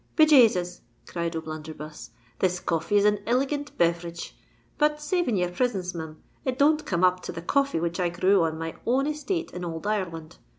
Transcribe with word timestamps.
"Be 0.15 0.25
Jasus!" 0.25 0.81
cried 1.05 1.35
O'Blunderbuss; 1.35 2.09
"this 2.39 2.59
coffee 2.59 2.95
is 2.97 3.05
an 3.05 3.19
iligant 3.27 3.77
beverage! 3.77 4.35
But, 4.79 4.99
saving 4.99 5.37
your 5.37 5.51
prisence, 5.51 5.93
Mim, 5.93 6.23
it 6.43 6.57
don't 6.57 6.87
come 6.87 7.03
up 7.03 7.21
to 7.21 7.31
the 7.31 7.43
coffee 7.43 7.79
which 7.79 7.99
I 7.99 8.09
grew 8.09 8.41
on 8.41 8.57
my 8.57 8.73
own 8.87 9.05
estate 9.05 9.51
in 9.51 9.63
ould 9.63 9.85
Ireland. 9.85 10.37